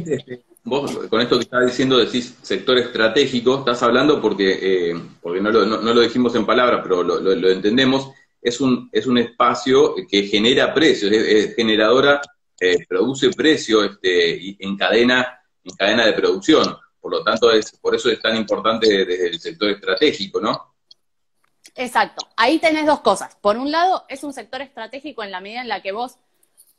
Vos, 0.64 0.96
con 1.10 1.20
esto 1.20 1.38
que 1.38 1.44
estás 1.44 1.66
diciendo, 1.66 1.98
decís 1.98 2.38
sector 2.44 2.78
estratégico, 2.78 3.58
estás 3.58 3.82
hablando 3.82 4.22
porque, 4.22 4.92
eh, 4.92 5.02
porque 5.20 5.42
no 5.42 5.50
lo, 5.50 5.66
no, 5.66 5.94
lo, 5.94 6.02
dijimos 6.02 6.36
en 6.36 6.46
palabras, 6.46 6.82
pero 6.84 7.02
lo, 7.02 7.50
entendemos, 7.50 8.12
es 8.40 8.62
un, 8.62 8.88
es 8.92 9.08
un 9.08 9.18
espacio 9.18 9.96
que 10.08 10.28
genera 10.28 10.76
precios, 10.76 11.12
es, 11.12 11.56
generadora, 11.56 12.22
eh, 12.60 12.86
produce 12.88 13.32
precio 13.32 13.84
este, 13.84 14.64
en, 14.64 14.78
cadena, 14.78 15.42
en 15.64 15.76
cadena 15.76 16.06
de 16.06 16.14
producción. 16.14 16.78
Por 17.01 17.12
lo 17.12 17.24
tanto, 17.24 17.51
es, 17.51 17.72
por 17.77 17.96
eso 17.96 18.10
es 18.10 18.22
tan 18.22 18.36
importante 18.38 18.88
desde 19.05 19.27
el 19.27 19.39
sector 19.39 19.72
estratégico, 19.72 20.39
¿no? 20.39 20.75
Exacto. 21.75 22.27
Ahí 22.38 22.60
tenés 22.60 22.86
dos 22.86 23.01
cosas. 23.01 23.36
Por 23.36 23.58
un 23.58 23.72
lado, 23.72 24.05
es 24.08 24.24
un 24.24 24.34
sector 24.34 24.62
estratégico 24.62 25.24
en 25.24 25.31
la 25.31 25.41
medida 25.41 25.62
en 25.62 25.67
la 25.67 25.81
que 25.81 25.91
vos 25.91 26.17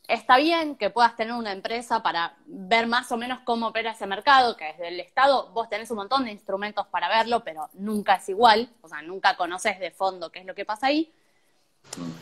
está 0.08 0.36
bien 0.36 0.76
que 0.76 0.90
puedas 0.90 1.16
tener 1.16 1.32
una 1.32 1.52
empresa 1.52 2.02
para 2.02 2.36
ver 2.46 2.86
más 2.86 3.10
o 3.12 3.16
menos 3.16 3.40
cómo 3.44 3.68
opera 3.68 3.92
ese 3.92 4.06
mercado, 4.06 4.56
que 4.56 4.66
desde 4.66 4.88
el 4.88 5.00
Estado 5.00 5.50
vos 5.52 5.68
tenés 5.68 5.90
un 5.90 5.98
montón 5.98 6.24
de 6.24 6.32
instrumentos 6.32 6.86
para 6.88 7.08
verlo, 7.08 7.42
pero 7.44 7.68
nunca 7.74 8.16
es 8.16 8.28
igual, 8.28 8.68
o 8.82 8.88
sea, 8.88 9.02
nunca 9.02 9.36
conoces 9.36 9.78
de 9.78 9.90
fondo 9.90 10.30
qué 10.30 10.40
es 10.40 10.46
lo 10.46 10.54
que 10.54 10.64
pasa 10.64 10.88
ahí. 10.88 11.12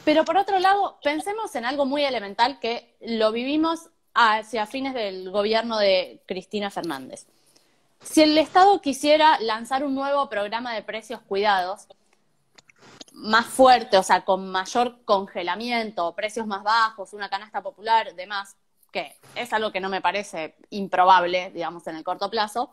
Pero 0.04 0.24
por 0.24 0.36
otro 0.36 0.58
lado, 0.58 0.98
pensemos 1.02 1.54
en 1.54 1.64
algo 1.64 1.84
muy 1.84 2.04
elemental 2.04 2.58
que 2.60 2.96
lo 3.00 3.32
vivimos 3.32 3.90
hacia 4.14 4.66
fines 4.66 4.94
del 4.94 5.30
gobierno 5.30 5.78
de 5.78 6.22
Cristina 6.26 6.70
Fernández. 6.70 7.26
Si 8.02 8.22
el 8.22 8.36
Estado 8.38 8.80
quisiera 8.80 9.38
lanzar 9.40 9.84
un 9.84 9.94
nuevo 9.94 10.28
programa 10.28 10.74
de 10.74 10.82
precios 10.82 11.20
cuidados, 11.20 11.86
más 13.12 13.46
fuerte, 13.46 13.98
o 13.98 14.02
sea, 14.02 14.24
con 14.24 14.50
mayor 14.50 15.04
congelamiento, 15.04 16.14
precios 16.14 16.46
más 16.46 16.62
bajos, 16.62 17.12
una 17.12 17.28
canasta 17.28 17.62
popular, 17.62 18.14
demás, 18.14 18.56
que 18.90 19.16
es 19.34 19.52
algo 19.52 19.70
que 19.70 19.80
no 19.80 19.88
me 19.88 20.00
parece 20.00 20.56
improbable, 20.70 21.50
digamos, 21.50 21.86
en 21.86 21.96
el 21.96 22.04
corto 22.04 22.30
plazo. 22.30 22.70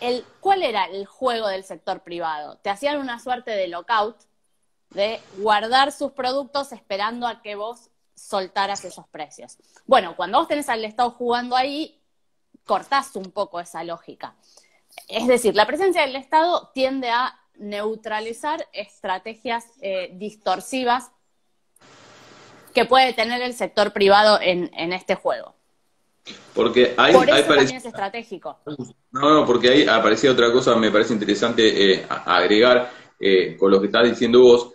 El, 0.00 0.24
¿Cuál 0.40 0.62
era 0.62 0.84
el 0.86 1.06
juego 1.06 1.48
del 1.48 1.64
sector 1.64 2.02
privado? 2.02 2.58
Te 2.58 2.70
hacían 2.70 2.98
una 2.98 3.18
suerte 3.20 3.52
de 3.52 3.68
lockout, 3.68 4.16
de 4.90 5.20
guardar 5.38 5.92
sus 5.92 6.12
productos 6.12 6.72
esperando 6.72 7.26
a 7.26 7.42
que 7.42 7.54
vos 7.54 7.90
soltaras 8.14 8.84
esos 8.84 9.06
precios. 9.08 9.58
Bueno, 9.86 10.16
cuando 10.16 10.38
vos 10.38 10.48
tenés 10.48 10.68
al 10.68 10.84
Estado 10.84 11.10
jugando 11.12 11.56
ahí, 11.56 11.97
cortás 12.68 13.16
un 13.16 13.32
poco 13.32 13.58
esa 13.58 13.82
lógica. 13.82 14.34
Es 15.08 15.26
decir, 15.26 15.56
la 15.56 15.66
presencia 15.66 16.02
del 16.02 16.14
Estado 16.14 16.70
tiende 16.74 17.08
a 17.08 17.40
neutralizar 17.56 18.68
estrategias 18.72 19.64
eh, 19.80 20.10
distorsivas 20.12 21.10
que 22.74 22.84
puede 22.84 23.14
tener 23.14 23.40
el 23.40 23.54
sector 23.54 23.92
privado 23.92 24.38
en, 24.40 24.92
este 24.92 25.14
juego. 25.14 25.54
Porque 26.54 26.94
hay, 26.98 27.14
Por 27.14 27.28
eso 27.30 27.54
también 27.54 27.76
es 27.76 27.86
estratégico. 27.86 28.58
No, 29.10 29.32
no, 29.32 29.46
porque 29.46 29.70
ahí 29.70 29.88
aparecía 29.88 30.30
otra 30.30 30.52
cosa, 30.52 30.76
me 30.76 30.90
parece 30.90 31.14
interesante 31.14 31.94
eh, 31.94 32.06
agregar 32.08 32.92
eh, 33.18 33.56
con 33.56 33.70
lo 33.70 33.80
que 33.80 33.86
estás 33.86 34.08
diciendo 34.08 34.42
vos. 34.42 34.74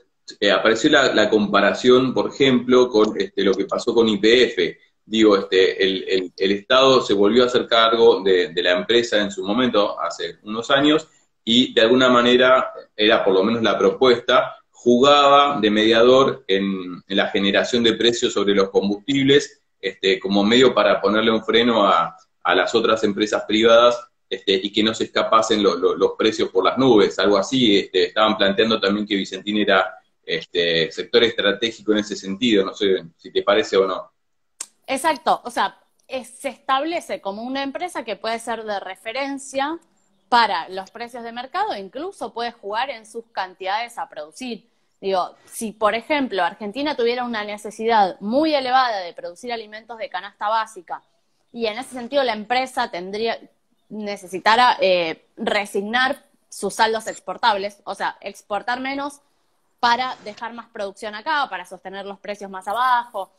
apareció 0.51 0.89
la, 0.89 1.29
comparación, 1.29 2.11
por 2.13 2.31
ejemplo, 2.31 2.89
con 2.89 3.13
este, 3.21 3.43
lo 3.43 3.53
que 3.53 3.65
pasó 3.65 3.93
con 3.93 4.09
IPF. 4.09 4.92
Digo, 5.05 5.37
este, 5.37 5.83
el, 5.83 6.31
Estado 6.37 7.01
se 7.01 7.13
volvió 7.13 7.43
a 7.43 7.47
hacer 7.47 7.67
cargo 7.67 8.21
de, 8.21 8.49
de 8.49 8.63
la 8.63 8.71
empresa 8.71 9.21
en 9.21 9.31
su 9.31 9.43
momento, 9.43 9.99
hace 9.99 10.37
unos 10.43 10.71
años, 10.71 11.07
y 11.43 11.73
de 11.73 11.81
alguna 11.81 12.09
manera 12.09 12.71
era 12.95 13.23
por 13.23 13.33
lo 13.33 13.43
menos 13.43 13.61
la 13.61 13.77
propuesta, 13.77 14.55
jugaba 14.83 15.61
de 15.61 15.71
mediador 15.71 16.43
en, 16.47 17.01
la 17.07 17.29
generación 17.29 17.83
de 17.83 17.93
precios 17.93 18.33
sobre 18.33 18.53
los 18.53 18.69
combustibles 18.69 19.61
este, 19.79 20.19
como 20.19 20.43
medio 20.43 20.73
para 20.73 20.99
ponerle 20.99 21.31
un 21.31 21.43
freno 21.43 21.87
a, 21.87 22.17
las 22.53 22.75
otras 22.75 23.01
empresas 23.05 23.45
privadas 23.47 23.97
este, 24.29 24.53
y 24.55 24.73
que 24.73 24.83
no 24.83 24.93
se 24.93 25.05
escapasen 25.05 25.63
los 25.63 26.11
precios 26.17 26.49
por 26.49 26.65
las 26.65 26.77
nubes, 26.77 27.17
algo 27.17 27.37
así. 27.37 27.79
Este, 27.79 28.07
estaban 28.07 28.35
planteando 28.35 28.81
también 28.81 29.07
que 29.07 29.15
Vicentín 29.15 29.57
era 29.57 29.95
este, 30.25 30.91
sector 30.91 31.23
estratégico 31.23 31.93
en 31.93 31.99
ese 31.99 32.17
sentido, 32.17 32.65
no 32.65 32.73
sé 32.73 33.05
si 33.15 33.31
te 33.31 33.43
parece 33.43 33.77
o 33.77 33.87
no. 33.87 34.11
Exacto, 34.87 35.41
o 35.43 35.51
sea, 35.51 35.77
se 36.07 36.49
establece 36.49 37.21
como 37.21 37.43
una 37.43 37.63
empresa 37.63 38.03
que 38.03 38.15
puede 38.15 38.39
ser 38.39 38.63
de 38.63 38.79
referencia 38.79 39.79
para 40.29 40.67
los 40.69 40.91
precios 40.91 41.23
de 41.23 41.31
mercado, 41.31 41.75
incluso 41.75 42.33
puede 42.33 42.51
jugar 42.51 42.89
en 42.89 43.05
sus 43.05 43.25
cantidades 43.31 43.97
a 43.97 44.09
producir. 44.09 44.69
Digo, 44.99 45.35
si 45.45 45.71
por 45.73 45.95
ejemplo 45.95 46.43
Argentina 46.43 46.95
tuviera 46.95 47.23
una 47.25 47.43
necesidad 47.43 48.19
muy 48.21 48.55
elevada 48.55 48.99
de 48.99 49.13
producir 49.13 49.51
alimentos 49.51 49.97
de 49.97 50.09
canasta 50.09 50.47
básica 50.47 51.03
y 51.51 51.67
en 51.67 51.77
ese 51.77 51.91
sentido 51.91 52.23
la 52.23 52.33
empresa 52.33 52.89
tendría 52.89 53.37
necesitara 53.89 54.77
eh, 54.79 55.27
resignar 55.35 56.23
sus 56.49 56.75
saldos 56.75 57.07
exportables, 57.07 57.81
o 57.83 57.95
sea, 57.95 58.17
exportar 58.21 58.79
menos 58.79 59.21
para 59.79 60.15
dejar 60.23 60.53
más 60.53 60.67
producción 60.67 61.15
acá, 61.15 61.47
para 61.49 61.65
sostener 61.65 62.05
los 62.05 62.19
precios 62.19 62.49
más 62.49 62.67
abajo, 62.67 63.31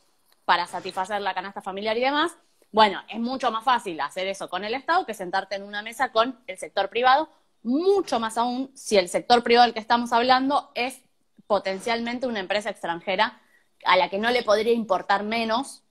para 0.45 0.67
satisfacer 0.67 1.21
la 1.21 1.33
canasta 1.33 1.61
familiar 1.61 1.97
y 1.97 2.01
demás, 2.01 2.37
bueno, 2.71 3.01
es 3.07 3.19
mucho 3.19 3.51
más 3.51 3.63
fácil 3.63 3.99
hacer 4.01 4.27
eso 4.27 4.49
con 4.49 4.63
el 4.63 4.73
Estado 4.73 5.05
que 5.05 5.13
sentarte 5.13 5.55
en 5.55 5.63
una 5.63 5.81
mesa 5.81 6.11
con 6.11 6.39
el 6.47 6.57
sector 6.57 6.89
privado, 6.89 7.29
mucho 7.63 8.19
más 8.19 8.37
aún 8.37 8.71
si 8.75 8.97
el 8.97 9.09
sector 9.09 9.43
privado 9.43 9.65
del 9.65 9.73
que 9.73 9.79
estamos 9.79 10.13
hablando 10.13 10.71
es 10.75 11.01
potencialmente 11.47 12.27
una 12.27 12.39
empresa 12.39 12.69
extranjera 12.69 13.41
a 13.85 13.97
la 13.97 14.09
que 14.09 14.17
no 14.17 14.29
le 14.29 14.43
podría 14.43 14.73
importar 14.73 15.23
menos 15.23 15.83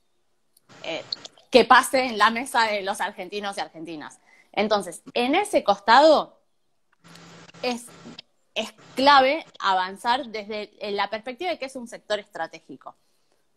eh, 0.82 1.02
que 1.50 1.64
pase 1.64 2.04
en 2.04 2.18
la 2.18 2.30
mesa 2.30 2.64
de 2.66 2.82
los 2.82 3.00
argentinos 3.00 3.56
y 3.56 3.60
argentinas. 3.60 4.20
Entonces, 4.52 5.02
en 5.14 5.34
ese 5.34 5.64
costado 5.64 6.40
es, 7.62 7.86
es 8.54 8.72
clave 8.94 9.44
avanzar 9.58 10.26
desde 10.26 10.70
la 10.92 11.08
perspectiva 11.10 11.50
de 11.50 11.58
que 11.58 11.66
es 11.66 11.76
un 11.76 11.88
sector 11.88 12.18
estratégico. 12.18 12.96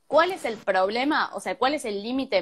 ¿Cuál 0.08 0.32
es 0.32 0.46
el 0.46 0.58
problema? 0.58 1.32
O 1.34 1.40
sea, 1.40 1.58
¿cuál 1.58 1.74
es 1.74 1.86
el 1.86 2.02
límite 2.02 2.42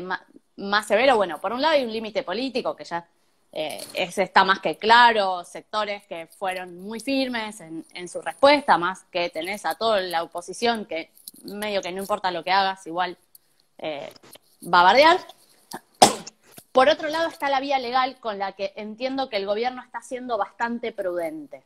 más 0.58 0.88
severo, 0.88 1.18
bueno, 1.18 1.40
por 1.40 1.52
un 1.52 1.62
lado 1.62 1.74
hay 1.74 1.84
un 1.84 1.92
límite 1.92 2.24
político 2.24 2.76
que 2.76 2.86
ya 2.86 3.08
eh, 3.52 3.84
está 3.94 4.44
más 4.44 4.60
que 4.60 4.78
claro, 4.78 5.44
sectores 5.44 6.06
que 6.08 6.28
fueron 6.28 6.82
muy 6.82 7.00
firmes 7.00 7.62
en, 7.62 8.10
su 8.10 8.22
respuesta, 8.22 8.78
más 8.78 9.04
que 9.12 9.30
tenés 9.30 9.66
a 9.66 9.76
toda 9.76 10.02
la 10.02 10.24
oposición 10.24 10.86
que 10.86 11.12
medio 11.44 11.82
que 11.82 11.92
no 11.92 12.02
importa 12.02 12.32
lo 12.32 12.44
que 12.44 12.52
hagas, 12.52 12.86
igual 12.88 13.18
eh, 13.78 14.12
va 14.62 14.82
a 14.82 14.84
bardear. 14.84 15.18
Por 16.72 16.90
otro 16.90 17.08
lado 17.08 17.30
está 17.30 17.50
la 17.50 17.62
vía 17.62 17.80
legal 17.80 18.18
con 18.20 18.38
la 18.38 18.52
que 18.52 18.74
entiendo 18.76 19.30
que 19.30 19.38
el 19.38 19.46
gobierno 19.46 19.82
está 19.82 20.02
siendo 20.02 20.38
bastante 20.38 20.92
prudente. 20.92 21.64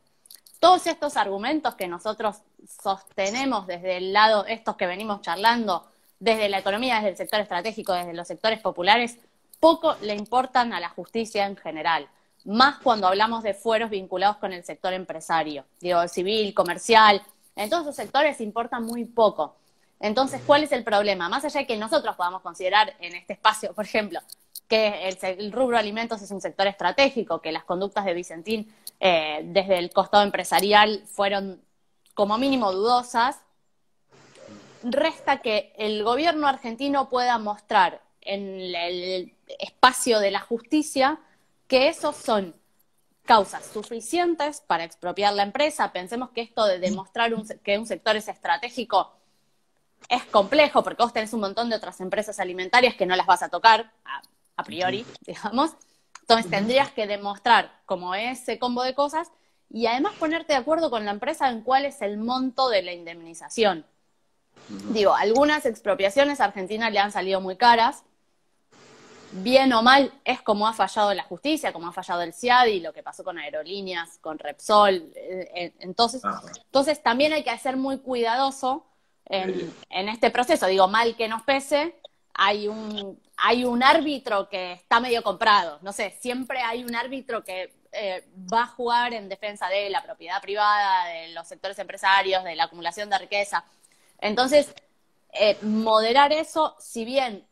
Todos 0.60 0.86
estos 0.86 1.16
argumentos 1.16 1.74
que 1.74 1.88
nosotros 1.88 2.42
sostenemos 2.82 3.66
desde 3.66 3.96
el 3.96 4.12
lado, 4.12 4.44
estos 4.46 4.76
que 4.76 4.86
venimos 4.86 5.22
charlando, 5.22 5.90
desde 6.18 6.50
la 6.50 6.58
economía, 6.58 6.96
desde 6.96 7.08
el 7.08 7.16
sector 7.16 7.40
estratégico, 7.40 7.94
desde 7.94 8.12
los 8.12 8.28
sectores 8.28 8.60
populares, 8.60 9.18
poco 9.58 9.96
le 10.02 10.14
importan 10.14 10.72
a 10.72 10.80
la 10.80 10.90
justicia 10.90 11.46
en 11.46 11.56
general, 11.56 12.08
más 12.44 12.78
cuando 12.78 13.06
hablamos 13.06 13.42
de 13.42 13.54
fueros 13.54 13.90
vinculados 13.90 14.36
con 14.36 14.52
el 14.52 14.64
sector 14.64 14.92
empresario, 14.92 15.64
digo, 15.80 16.06
civil, 16.08 16.52
comercial, 16.54 17.22
en 17.56 17.68
todos 17.68 17.82
esos 17.82 17.96
sectores 17.96 18.40
importa 18.40 18.80
muy 18.80 19.04
poco. 19.04 19.56
Entonces, 19.98 20.40
¿cuál 20.46 20.62
es 20.62 20.72
el 20.72 20.84
problema? 20.84 21.28
Más 21.28 21.44
allá 21.44 21.60
de 21.60 21.66
que 21.66 21.76
nosotros 21.76 22.16
podamos 22.16 22.40
considerar 22.42 22.94
en 23.00 23.14
este 23.14 23.34
espacio, 23.34 23.74
por 23.74 23.84
ejemplo, 23.84 24.20
que 24.70 25.08
el, 25.08 25.52
rubro 25.52 25.76
alimentos 25.76 26.22
es 26.22 26.30
un 26.30 26.40
sector 26.40 26.66
estratégico, 26.68 27.40
que 27.40 27.50
las 27.50 27.64
conductas 27.64 28.04
de 28.04 28.14
Vicentín 28.14 28.72
eh, 29.00 29.40
desde 29.44 29.78
el 29.78 29.90
costado 29.90 30.22
empresarial 30.22 31.04
fueron 31.06 31.62
como 32.14 32.38
mínimo 32.38 32.72
dudosas, 32.72 33.40
resta 34.82 35.40
que 35.40 35.72
el 35.76 36.04
gobierno 36.04 36.46
argentino 36.46 37.08
pueda 37.08 37.38
mostrar 37.38 38.02
en 38.20 38.74
el 38.74 39.34
espacio 39.58 40.20
de 40.20 40.30
la 40.30 40.40
justicia 40.40 41.18
que 41.66 41.88
esos 41.88 42.16
son 42.16 42.54
causas 43.24 43.66
suficientes 43.66 44.60
para 44.66 44.84
expropiar 44.84 45.32
la 45.34 45.42
empresa. 45.42 45.92
Pensemos 45.92 46.30
que 46.30 46.42
esto 46.42 46.66
de 46.66 46.78
demostrar 46.78 47.32
que 47.62 47.78
un 47.78 47.86
sector 47.86 48.16
es 48.16 48.28
estratégico 48.28 49.12
es 50.08 50.24
complejo 50.24 50.82
porque 50.82 51.02
vos 51.02 51.12
tenés 51.12 51.32
un 51.32 51.40
montón 51.40 51.68
de 51.68 51.76
otras 51.76 52.00
empresas 52.00 52.40
alimentarias 52.40 52.94
que 52.94 53.06
no 53.06 53.16
las 53.16 53.26
vas 53.26 53.42
a 53.42 53.48
tocar 53.48 53.92
a, 54.56 54.64
priori, 54.64 55.06
digamos. 55.26 55.72
Entonces 56.30 56.48
tendrías 56.48 56.92
que 56.92 57.08
demostrar 57.08 57.72
como 57.86 58.14
ese 58.14 58.60
combo 58.60 58.84
de 58.84 58.94
cosas 58.94 59.32
y 59.68 59.86
además 59.86 60.12
ponerte 60.16 60.52
de 60.52 60.60
acuerdo 60.60 60.88
con 60.88 61.04
la 61.04 61.10
empresa 61.10 61.50
en 61.50 61.62
cuál 61.62 61.84
es 61.86 62.02
el 62.02 62.18
monto 62.18 62.68
de 62.68 62.82
la 62.82 62.92
indemnización. 62.92 63.84
Digo, 64.92 65.12
algunas 65.12 65.66
expropiaciones 65.66 66.40
a 66.40 66.44
Argentina 66.44 66.88
le 66.88 67.00
han 67.00 67.10
salido 67.10 67.40
muy 67.40 67.56
caras. 67.56 68.04
Bien 69.32 69.72
o 69.72 69.82
mal, 69.82 70.12
es 70.24 70.40
como 70.40 70.68
ha 70.68 70.72
fallado 70.72 71.12
la 71.14 71.24
justicia, 71.24 71.72
como 71.72 71.88
ha 71.88 71.92
fallado 71.92 72.22
el 72.22 72.32
CIADI, 72.32 72.78
lo 72.78 72.92
que 72.92 73.02
pasó 73.02 73.24
con 73.24 73.36
aerolíneas, 73.36 74.18
con 74.18 74.38
Repsol. 74.38 75.10
Eh, 75.16 75.50
eh, 75.52 75.74
entonces, 75.80 76.22
entonces 76.64 77.02
también 77.02 77.32
hay 77.32 77.42
que 77.42 77.58
ser 77.58 77.76
muy 77.76 77.98
cuidadoso 77.98 78.86
en, 79.24 80.08
este 80.08 80.30
proceso. 80.30 80.68
Digo, 80.68 80.86
mal 80.86 81.16
que 81.16 81.26
nos 81.26 81.42
pese, 81.42 81.96
hay 82.34 82.68
un, 82.68 83.20
hay 83.42 83.64
un 83.64 83.82
árbitro 83.82 84.48
que 84.48 84.72
está 84.72 85.00
medio 85.00 85.22
comprado. 85.22 85.78
No 85.82 85.92
sé, 85.92 86.16
siempre 86.20 86.60
hay 86.60 86.84
un 86.84 86.94
árbitro 86.94 87.42
que 87.42 87.72
eh, 87.92 88.24
va 88.52 88.62
a 88.62 88.66
jugar 88.66 89.14
en 89.14 89.28
defensa 89.28 89.68
de 89.68 89.90
la 89.90 90.02
propiedad 90.02 90.40
privada, 90.40 91.06
de 91.06 91.28
los 91.28 91.48
sectores 91.48 91.78
empresarios, 91.78 92.44
de 92.44 92.54
la 92.54 92.64
acumulación 92.64 93.08
de 93.10 93.18
riqueza. 93.18 93.64
Entonces, 94.18 94.74
eh, 95.32 95.56
moderar 95.62 96.32
eso, 96.32 96.76
si 96.78 97.04
bien 97.04 97.46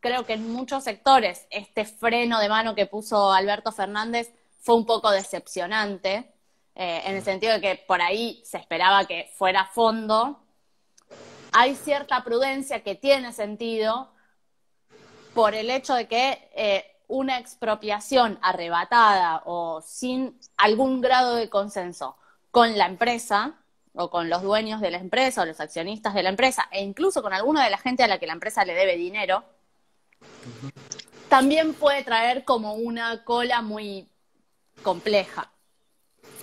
creo 0.00 0.24
que 0.26 0.34
en 0.34 0.52
muchos 0.52 0.84
sectores 0.84 1.46
este 1.50 1.84
freno 1.84 2.38
de 2.38 2.48
mano 2.48 2.74
que 2.74 2.86
puso 2.86 3.32
Alberto 3.32 3.72
Fernández 3.72 4.32
fue 4.60 4.76
un 4.76 4.86
poco 4.86 5.10
decepcionante, 5.10 6.30
eh, 6.74 7.02
en 7.06 7.16
el 7.16 7.22
sentido 7.22 7.54
de 7.54 7.60
que 7.60 7.76
por 7.86 8.02
ahí 8.02 8.42
se 8.44 8.58
esperaba 8.58 9.06
que 9.06 9.30
fuera 9.34 9.62
a 9.62 9.66
fondo, 9.66 10.40
hay 11.52 11.74
cierta 11.74 12.22
prudencia 12.22 12.82
que 12.82 12.94
tiene 12.94 13.32
sentido 13.32 14.13
por 15.34 15.54
el 15.54 15.70
hecho 15.70 15.94
de 15.94 16.06
que 16.06 16.48
eh, 16.54 16.84
una 17.08 17.38
expropiación 17.38 18.38
arrebatada 18.40 19.42
o 19.44 19.82
sin 19.82 20.38
algún 20.56 21.00
grado 21.00 21.34
de 21.34 21.50
consenso 21.50 22.16
con 22.50 22.78
la 22.78 22.86
empresa 22.86 23.54
o 23.94 24.10
con 24.10 24.30
los 24.30 24.42
dueños 24.42 24.80
de 24.80 24.90
la 24.90 24.98
empresa 24.98 25.42
o 25.42 25.44
los 25.44 25.60
accionistas 25.60 26.14
de 26.14 26.22
la 26.22 26.30
empresa 26.30 26.68
e 26.70 26.82
incluso 26.82 27.22
con 27.22 27.32
alguna 27.32 27.64
de 27.64 27.70
la 27.70 27.78
gente 27.78 28.02
a 28.02 28.08
la 28.08 28.18
que 28.18 28.26
la 28.26 28.32
empresa 28.32 28.64
le 28.64 28.74
debe 28.74 28.96
dinero, 28.96 29.44
también 31.28 31.74
puede 31.74 32.02
traer 32.04 32.44
como 32.44 32.74
una 32.74 33.24
cola 33.24 33.60
muy 33.60 34.08
compleja. 34.82 35.50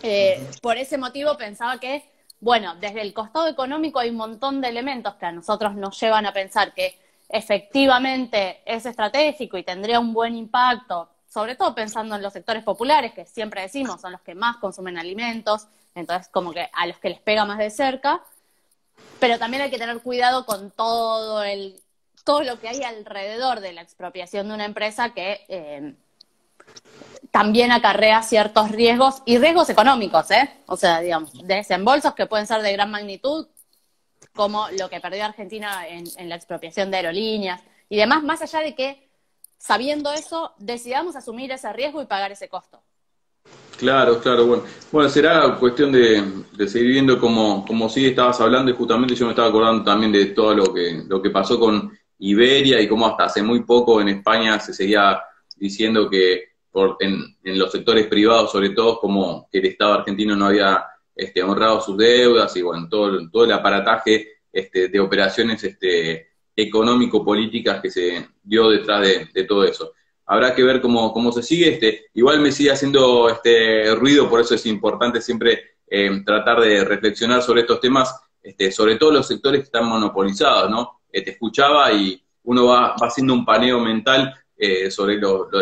Eh, 0.04 0.50
por 0.62 0.78
ese 0.78 0.98
motivo 0.98 1.38
pensaba 1.38 1.80
que, 1.80 2.04
bueno, 2.40 2.76
desde 2.76 3.02
el 3.02 3.14
costado 3.14 3.48
económico 3.48 4.00
hay 4.00 4.10
un 4.10 4.18
montón 4.18 4.62
de 4.62 4.70
elementos 4.70 5.16
que 5.16 5.26
a 5.26 5.32
nosotros 5.32 5.76
nos 5.76 6.00
llevan 6.00 6.26
a 6.26 6.34
pensar 6.34 6.74
que 6.74 7.01
efectivamente 7.32 8.62
es 8.66 8.86
estratégico 8.86 9.58
y 9.58 9.64
tendría 9.64 10.00
un 10.00 10.14
buen 10.14 10.36
impacto, 10.36 11.10
sobre 11.28 11.56
todo 11.56 11.74
pensando 11.74 12.16
en 12.16 12.22
los 12.22 12.34
sectores 12.34 12.64
populares, 12.64 13.14
que 13.14 13.26
siempre 13.26 13.62
decimos 13.62 14.02
son 14.02 14.12
los 14.12 14.22
que 14.22 14.36
más 14.36 14.58
consumen 14.58 14.98
alimentos, 14.98 15.68
entonces 15.96 16.28
como 16.30 16.54
que 16.54 16.70
a 16.74 16.88
los 16.88 16.98
que 16.98 17.10
les 17.10 17.20
pega 17.20 17.46
más 17.46 17.58
de 17.58 17.70
cerca, 17.70 18.22
pero 19.20 19.40
también 19.40 19.64
hay 19.64 19.70
que 19.70 19.78
tener 19.78 20.02
cuidado 20.02 20.46
con 20.46 20.72
todo 20.72 21.44
el 21.44 21.82
todo 22.24 22.44
lo 22.44 22.60
que 22.60 22.68
hay 22.68 22.84
alrededor 22.84 23.62
de 23.62 23.74
la 23.74 23.82
expropiación 23.82 24.48
de 24.48 24.54
una 24.54 24.66
empresa 24.66 25.12
que 25.14 25.44
eh, 25.48 25.96
también 27.32 27.72
acarrea 27.72 28.22
ciertos 28.22 28.72
riesgos 28.72 29.24
y 29.26 29.38
riesgos 29.38 29.70
económicos, 29.70 30.30
¿eh? 30.32 30.50
O 30.68 30.76
sea, 30.78 31.00
digamos, 31.00 31.32
desembolsos 31.48 32.14
que 32.14 32.28
pueden 32.28 32.46
ser 32.46 32.62
de 32.62 32.74
gran 32.74 32.92
magnitud, 32.92 33.48
como 34.34 34.68
lo 34.78 34.90
que 34.90 35.00
perdió 35.00 35.26
Argentina 35.26 35.88
en, 35.88 36.06
en 36.18 36.30
la 36.30 36.36
expropiación 36.36 36.92
de 36.92 36.98
aerolíneas 36.98 37.62
y 37.90 37.98
demás, 37.98 38.24
más 38.24 38.42
allá 38.42 38.60
de 38.60 38.76
que, 38.76 39.10
sabiendo 39.58 40.12
eso, 40.14 40.54
decidamos 40.58 41.16
asumir 41.16 41.52
ese 41.52 41.72
riesgo 41.74 42.02
y 42.02 42.06
pagar 42.06 42.32
ese 42.32 42.50
costo. 42.50 42.82
Claro, 43.78 44.20
claro, 44.20 44.46
bueno. 44.46 44.64
Bueno, 44.92 45.10
será 45.10 45.58
cuestión 45.60 45.92
de, 45.92 46.68
seguir 46.68 46.92
viendo 46.92 47.20
cómo, 47.20 47.66
cómo 47.66 47.90
sí 47.90 48.06
estabas 48.06 48.40
hablando 48.40 48.70
y 48.70 48.76
justamente 48.76 49.16
yo 49.16 49.26
me 49.26 49.32
estaba 49.32 49.48
acordando 49.48 49.84
también 49.84 50.12
de 50.12 50.28
todo 50.28 50.54
lo 50.54 50.72
que, 50.72 51.04
lo 51.08 51.20
que 51.20 51.32
pasó 51.32 51.60
con 51.60 51.92
Iberia 52.20 52.80
y 52.80 52.88
cómo 52.88 53.08
hasta 53.08 53.24
hace 53.24 53.42
muy 53.42 53.64
poco 53.64 54.00
en 54.00 54.10
España 54.10 54.60
se 54.60 54.74
seguía 54.74 55.20
diciendo 55.56 56.08
que 56.10 56.52
por, 56.70 56.98
en, 57.00 57.36
los 57.44 57.72
sectores 57.72 58.06
privados, 58.06 58.52
sobre 58.52 58.70
todo, 58.70 59.00
como 59.00 59.50
que 59.52 59.58
el 59.58 59.66
Estado 59.66 59.94
argentino 59.94 60.36
no 60.36 60.46
había 60.46 60.86
este, 61.16 61.44
honrado 61.44 61.82
sus 61.82 61.98
deudas 61.98 62.56
y 62.56 62.62
bueno, 62.62 62.88
todo, 62.90 63.30
todo 63.30 63.46
el 63.46 63.52
aparataje 63.52 64.28
este, 64.52 64.88
de 64.90 65.00
operaciones 65.00 65.64
este, 65.64 66.30
económico-políticas 66.56 67.82
que 67.82 67.90
se 67.90 68.28
dio 68.44 68.70
detrás 68.70 69.02
de, 69.34 69.44
todo 69.46 69.64
eso. 69.64 69.94
Habrá 70.26 70.56
que 70.56 70.64
ver 70.64 70.82
cómo, 70.82 71.12
cómo 71.14 71.32
se 71.32 71.44
sigue. 71.44 71.74
Este, 71.74 72.06
igual 72.14 72.40
me 72.40 72.52
sigue 72.52 72.72
haciendo 72.72 73.30
este 73.30 73.94
ruido, 73.96 74.30
por 74.30 74.42
eso 74.42 74.56
es 74.56 74.66
importante 74.66 75.22
siempre 75.22 75.78
eh, 75.88 76.22
tratar 76.26 76.62
de 76.62 76.86
reflexionar 76.86 77.42
sobre 77.42 77.62
estos 77.62 77.80
temas, 77.80 78.16
este, 78.42 78.72
sobre 78.72 78.96
todo 78.96 79.12
los 79.12 79.28
sectores 79.28 79.62
que 79.62 79.66
están 79.66 79.86
monopolizados, 79.86 80.70
¿no? 80.70 81.02
Eh, 81.12 81.22
te 81.22 81.32
escuchaba 81.32 81.92
y 81.92 82.24
uno 82.44 82.68
va, 82.68 82.96
haciendo 82.96 83.34
un 83.34 83.46
paneo 83.46 83.80
mental 83.80 84.34
eh, 84.58 84.90
sobre 84.90 85.20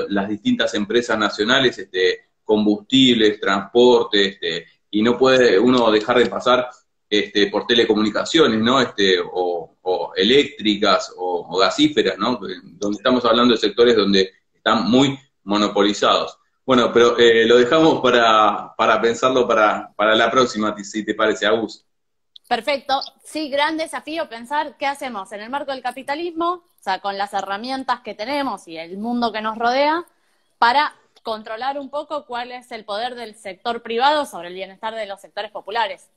las 0.09 0.29
distintas 0.29 0.73
empresas 0.75 1.17
nacionales, 1.17 1.77
este, 1.77 2.29
combustibles, 2.43 3.39
transporte, 3.39 4.27
este, 4.27 4.65
y 4.91 5.01
no 5.01 5.17
puede 5.17 5.59
uno 5.59 5.91
dejar 5.91 6.19
de 6.19 6.25
pasar 6.27 6.69
este, 7.09 7.47
por 7.47 7.65
telecomunicaciones, 7.65 8.59
¿no? 8.59 8.79
Este, 8.81 9.17
o, 9.23 9.75
eléctricas 10.15 11.13
o, 11.17 11.57
gasíferas, 11.57 12.17
¿no? 12.17 12.39
Donde 12.63 12.97
estamos 12.97 13.23
hablando 13.25 13.53
de 13.53 13.59
sectores 13.59 13.95
donde 13.95 14.31
están 14.53 14.89
muy 14.89 15.17
monopolizados. 15.43 16.37
Bueno, 16.65 16.91
pero 16.93 17.17
eh, 17.17 17.45
lo 17.45 17.57
dejamos 17.57 18.01
para, 18.01 18.73
para 18.77 19.01
pensarlo 19.01 19.47
para, 19.47 19.91
para 19.95 20.15
la 20.15 20.29
próxima, 20.29 20.75
si 20.83 21.03
te 21.03 21.15
parece, 21.15 21.45
Agus. 21.45 21.85
Perfecto. 22.49 22.99
Sí, 23.23 23.49
gran 23.49 23.77
desafío 23.77 24.27
pensar 24.27 24.75
qué 24.77 24.87
hacemos 24.87 25.31
en 25.31 25.41
el 25.41 25.51
marco 25.51 25.71
del 25.71 25.83
capitalismo, 25.83 26.63
o 26.63 26.83
sea, 26.83 26.99
con 26.99 27.17
las 27.17 27.33
herramientas 27.33 28.01
que 28.01 28.15
tenemos 28.15 28.67
y 28.67 28.77
el 28.77 28.97
mundo 28.97 29.31
que 29.31 29.41
nos 29.41 29.57
rodea, 29.57 30.03
para 30.57 30.95
controlar 31.23 31.77
un 31.77 31.89
poco 31.89 32.25
cuál 32.25 32.51
es 32.51 32.71
el 32.71 32.85
poder 32.85 33.15
del 33.15 33.35
sector 33.35 33.81
privado 33.81 34.25
sobre 34.25 34.49
el 34.49 34.53
bienestar 34.53 34.93
de 34.95 35.05
los 35.05 35.21
sectores 35.21 35.51
populares. 35.51 36.07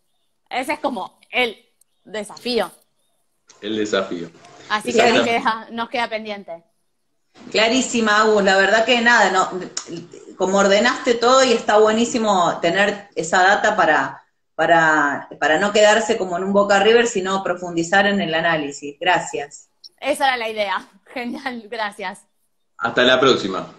Ese 0.51 0.75
es 0.75 0.81
como 0.81 1.19
el 1.31 1.57
desafío. 2.05 2.71
El 3.61 3.77
desafío. 3.77 4.31
Así 4.69 4.93
que 4.93 5.12
nos 5.12 5.25
queda, 5.25 5.69
nos 5.71 5.88
queda 5.88 6.09
pendiente. 6.09 6.65
Clarísima, 7.51 8.21
Agus. 8.21 8.43
La 8.43 8.57
verdad 8.57 8.85
que 8.85 9.01
nada, 9.01 9.31
no, 9.31 9.49
como 10.37 10.59
ordenaste 10.59 11.15
todo 11.15 11.45
y 11.45 11.53
está 11.53 11.79
buenísimo 11.79 12.59
tener 12.61 13.09
esa 13.15 13.43
data 13.43 13.77
para, 13.77 14.23
para, 14.55 15.29
para 15.41 15.59
no 15.59 15.73
quedarse 15.73 16.17
como 16.17 16.37
en 16.37 16.45
un 16.45 16.53
Boca 16.53 16.81
River, 16.81 17.07
sino 17.07 17.43
profundizar 17.43 18.07
en 18.07 18.21
el 18.21 18.35
análisis. 18.35 18.97
Gracias. 19.01 19.69
Esa 20.01 20.29
era 20.29 20.37
la 20.37 20.49
idea. 20.49 20.88
Genial, 21.07 21.67
gracias. 21.71 22.21
Hasta 22.79 23.03
la 23.03 23.21
próxima. 23.21 23.73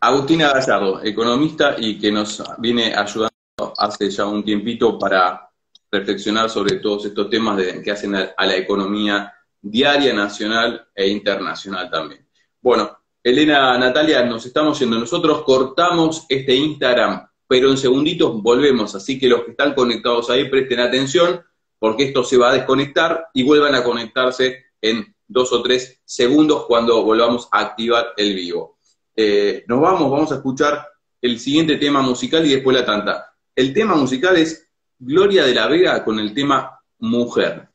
Agustina 0.00 0.52
Gallardo, 0.52 1.00
economista 1.02 1.76
y 1.78 1.98
que 1.98 2.12
nos 2.12 2.42
viene 2.58 2.94
ayudando 2.94 3.32
hace 3.76 4.10
ya 4.10 4.26
un 4.26 4.44
tiempito 4.44 4.98
para 4.98 5.50
reflexionar 5.90 6.48
sobre 6.48 6.76
todos 6.76 7.06
estos 7.06 7.28
temas 7.28 7.60
que 7.82 7.90
hacen 7.90 8.14
a, 8.14 8.30
a 8.36 8.46
la 8.46 8.56
economía 8.56 9.32
diaria, 9.60 10.12
nacional 10.12 10.88
e 10.94 11.08
internacional 11.08 11.90
también. 11.90 12.26
Bueno, 12.60 12.98
Elena, 13.22 13.76
Natalia, 13.76 14.24
nos 14.24 14.46
estamos 14.46 14.78
yendo. 14.78 14.98
Nosotros 14.98 15.42
cortamos 15.42 16.26
este 16.28 16.54
Instagram 16.54 17.28
pero 17.48 17.70
en 17.70 17.78
segunditos 17.78 18.42
volvemos, 18.42 18.94
así 18.94 19.18
que 19.18 19.26
los 19.26 19.42
que 19.42 19.52
están 19.52 19.74
conectados 19.74 20.28
ahí 20.28 20.48
presten 20.50 20.80
atención, 20.80 21.42
porque 21.78 22.04
esto 22.04 22.22
se 22.22 22.36
va 22.36 22.50
a 22.50 22.54
desconectar 22.54 23.28
y 23.32 23.42
vuelvan 23.42 23.74
a 23.74 23.82
conectarse 23.82 24.66
en 24.82 25.16
dos 25.26 25.52
o 25.52 25.62
tres 25.62 26.00
segundos 26.04 26.66
cuando 26.66 27.02
volvamos 27.02 27.48
a 27.50 27.60
activar 27.60 28.12
el 28.18 28.34
vivo. 28.34 28.77
Eh, 29.20 29.64
nos 29.66 29.80
vamos, 29.80 30.08
vamos 30.12 30.30
a 30.30 30.36
escuchar 30.36 30.86
el 31.20 31.40
siguiente 31.40 31.74
tema 31.74 32.00
musical 32.02 32.46
y 32.46 32.50
después 32.50 32.76
la 32.76 32.86
tanta. 32.86 33.34
El 33.52 33.74
tema 33.74 33.96
musical 33.96 34.36
es 34.36 34.70
Gloria 34.96 35.44
de 35.44 35.54
la 35.54 35.66
Vega 35.66 36.04
con 36.04 36.20
el 36.20 36.32
tema 36.32 36.78
Mujer. 37.00 37.67